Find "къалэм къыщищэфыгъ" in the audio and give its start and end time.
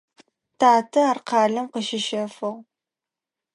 1.27-2.59